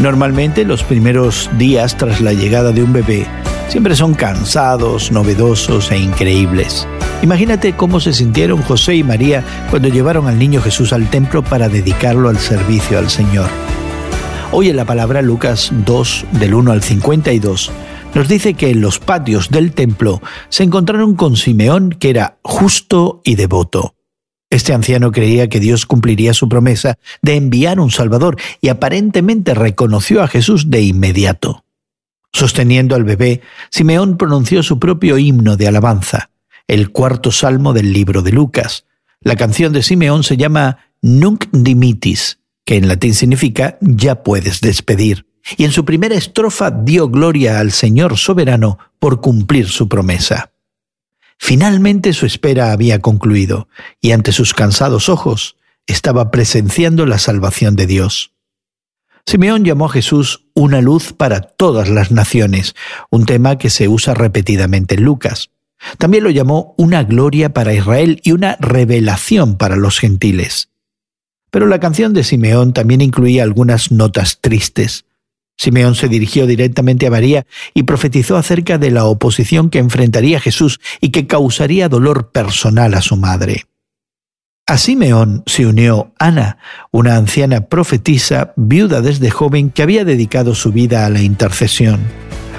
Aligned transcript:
Normalmente 0.00 0.64
los 0.64 0.84
primeros 0.84 1.50
días 1.58 1.96
tras 1.96 2.20
la 2.20 2.32
llegada 2.32 2.70
de 2.70 2.84
un 2.84 2.92
bebé 2.92 3.26
siempre 3.68 3.96
son 3.96 4.14
cansados, 4.14 5.10
novedosos 5.10 5.90
e 5.90 5.98
increíbles. 5.98 6.86
Imagínate 7.22 7.72
cómo 7.72 7.98
se 7.98 8.12
sintieron 8.12 8.62
José 8.62 8.94
y 8.94 9.02
María 9.02 9.42
cuando 9.70 9.88
llevaron 9.88 10.28
al 10.28 10.38
niño 10.38 10.62
Jesús 10.62 10.92
al 10.92 11.10
templo 11.10 11.42
para 11.42 11.68
dedicarlo 11.68 12.28
al 12.28 12.38
servicio 12.38 12.96
al 12.96 13.10
Señor. 13.10 13.48
Hoy 14.52 14.70
en 14.70 14.76
la 14.76 14.84
palabra 14.84 15.20
Lucas 15.20 15.72
2 15.84 16.26
del 16.32 16.54
1 16.54 16.72
al 16.72 16.82
52 16.82 17.72
nos 18.14 18.28
dice 18.28 18.54
que 18.54 18.70
en 18.70 18.80
los 18.80 19.00
patios 19.00 19.50
del 19.50 19.72
templo 19.72 20.22
se 20.48 20.62
encontraron 20.62 21.16
con 21.16 21.36
Simeón 21.36 21.90
que 21.90 22.10
era 22.10 22.38
justo 22.42 23.20
y 23.24 23.34
devoto. 23.34 23.97
Este 24.50 24.72
anciano 24.72 25.12
creía 25.12 25.48
que 25.48 25.60
Dios 25.60 25.84
cumpliría 25.84 26.32
su 26.32 26.48
promesa 26.48 26.98
de 27.20 27.36
enviar 27.36 27.80
un 27.80 27.90
Salvador 27.90 28.36
y 28.60 28.68
aparentemente 28.68 29.54
reconoció 29.54 30.22
a 30.22 30.28
Jesús 30.28 30.70
de 30.70 30.80
inmediato. 30.80 31.64
Sosteniendo 32.32 32.94
al 32.94 33.04
bebé, 33.04 33.42
Simeón 33.70 34.16
pronunció 34.16 34.62
su 34.62 34.78
propio 34.78 35.18
himno 35.18 35.56
de 35.56 35.68
alabanza, 35.68 36.30
el 36.66 36.90
cuarto 36.90 37.30
salmo 37.30 37.72
del 37.72 37.92
libro 37.92 38.22
de 38.22 38.32
Lucas. 38.32 38.84
La 39.20 39.36
canción 39.36 39.72
de 39.72 39.82
Simeón 39.82 40.22
se 40.24 40.36
llama 40.36 40.78
Nunc 41.02 41.46
dimitis, 41.52 42.38
que 42.64 42.76
en 42.76 42.88
latín 42.88 43.14
significa 43.14 43.78
ya 43.80 44.22
puedes 44.22 44.60
despedir. 44.60 45.26
Y 45.56 45.64
en 45.64 45.72
su 45.72 45.84
primera 45.84 46.14
estrofa 46.14 46.70
dio 46.70 47.08
gloria 47.08 47.58
al 47.58 47.72
Señor 47.72 48.18
soberano 48.18 48.78
por 48.98 49.20
cumplir 49.20 49.68
su 49.68 49.88
promesa. 49.88 50.52
Finalmente 51.38 52.12
su 52.12 52.26
espera 52.26 52.72
había 52.72 53.00
concluido, 53.00 53.68
y 54.00 54.12
ante 54.12 54.32
sus 54.32 54.54
cansados 54.54 55.08
ojos 55.08 55.56
estaba 55.86 56.30
presenciando 56.30 57.06
la 57.06 57.18
salvación 57.18 57.76
de 57.76 57.86
Dios. 57.86 58.32
Simeón 59.24 59.64
llamó 59.64 59.86
a 59.86 59.90
Jesús 59.90 60.46
una 60.54 60.80
luz 60.80 61.12
para 61.12 61.42
todas 61.42 61.88
las 61.88 62.10
naciones, 62.10 62.74
un 63.10 63.26
tema 63.26 63.58
que 63.58 63.70
se 63.70 63.86
usa 63.86 64.14
repetidamente 64.14 64.94
en 64.94 65.04
Lucas. 65.04 65.50
También 65.98 66.24
lo 66.24 66.30
llamó 66.30 66.74
una 66.78 67.04
gloria 67.04 67.52
para 67.52 67.74
Israel 67.74 68.20
y 68.24 68.32
una 68.32 68.56
revelación 68.58 69.56
para 69.56 69.76
los 69.76 69.98
gentiles. 69.98 70.70
Pero 71.50 71.66
la 71.66 71.80
canción 71.80 72.14
de 72.14 72.24
Simeón 72.24 72.72
también 72.72 73.00
incluía 73.00 73.42
algunas 73.42 73.92
notas 73.92 74.40
tristes. 74.40 75.04
Simeón 75.58 75.96
se 75.96 76.08
dirigió 76.08 76.46
directamente 76.46 77.08
a 77.08 77.10
María 77.10 77.44
y 77.74 77.82
profetizó 77.82 78.36
acerca 78.36 78.78
de 78.78 78.92
la 78.92 79.04
oposición 79.04 79.70
que 79.70 79.80
enfrentaría 79.80 80.40
Jesús 80.40 80.80
y 81.00 81.10
que 81.10 81.26
causaría 81.26 81.88
dolor 81.88 82.30
personal 82.30 82.94
a 82.94 83.02
su 83.02 83.16
madre. 83.16 83.66
A 84.68 84.78
Simeón 84.78 85.42
se 85.46 85.66
unió 85.66 86.12
Ana, 86.18 86.58
una 86.92 87.16
anciana 87.16 87.62
profetisa, 87.62 88.52
viuda 88.54 89.00
desde 89.00 89.30
joven, 89.30 89.70
que 89.70 89.82
había 89.82 90.04
dedicado 90.04 90.54
su 90.54 90.72
vida 90.72 91.06
a 91.06 91.10
la 91.10 91.22
intercesión. 91.22 92.00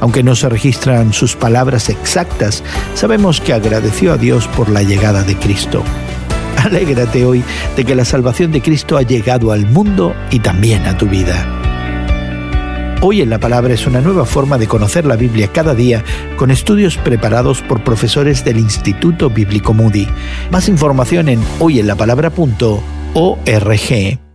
Aunque 0.00 0.22
no 0.22 0.34
se 0.34 0.48
registran 0.48 1.12
sus 1.12 1.36
palabras 1.36 1.90
exactas, 1.90 2.64
sabemos 2.94 3.40
que 3.40 3.52
agradeció 3.52 4.14
a 4.14 4.16
Dios 4.16 4.48
por 4.48 4.70
la 4.70 4.82
llegada 4.82 5.22
de 5.24 5.36
Cristo. 5.36 5.84
Alégrate 6.56 7.24
hoy 7.24 7.44
de 7.76 7.84
que 7.84 7.94
la 7.94 8.06
salvación 8.06 8.50
de 8.50 8.62
Cristo 8.62 8.96
ha 8.96 9.02
llegado 9.02 9.52
al 9.52 9.66
mundo 9.66 10.14
y 10.30 10.40
también 10.40 10.86
a 10.86 10.96
tu 10.96 11.06
vida. 11.06 11.59
Hoy 13.02 13.22
en 13.22 13.30
la 13.30 13.40
Palabra 13.40 13.72
es 13.72 13.86
una 13.86 14.02
nueva 14.02 14.26
forma 14.26 14.58
de 14.58 14.66
conocer 14.66 15.06
la 15.06 15.16
Biblia 15.16 15.48
cada 15.50 15.74
día 15.74 16.04
con 16.36 16.50
estudios 16.50 16.98
preparados 16.98 17.62
por 17.62 17.82
profesores 17.82 18.44
del 18.44 18.58
Instituto 18.58 19.30
Bíblico 19.30 19.72
Moody. 19.72 20.06
Más 20.50 20.68
información 20.68 21.30
en 21.30 21.42
hoyenlapalabra.org. 21.60 24.29